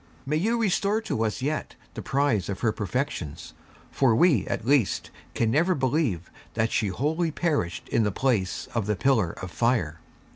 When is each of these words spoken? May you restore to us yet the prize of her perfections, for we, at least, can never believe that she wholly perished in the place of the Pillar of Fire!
May 0.25 0.37
you 0.37 0.57
restore 0.59 0.99
to 1.01 1.23
us 1.23 1.43
yet 1.43 1.75
the 1.93 2.01
prize 2.01 2.49
of 2.49 2.61
her 2.61 2.71
perfections, 2.71 3.53
for 3.91 4.15
we, 4.15 4.47
at 4.47 4.65
least, 4.65 5.11
can 5.35 5.51
never 5.51 5.75
believe 5.75 6.31
that 6.55 6.71
she 6.71 6.87
wholly 6.87 7.29
perished 7.29 7.87
in 7.89 8.01
the 8.01 8.11
place 8.11 8.67
of 8.73 8.87
the 8.87 8.95
Pillar 8.95 9.29
of 9.33 9.51
Fire! 9.51 9.99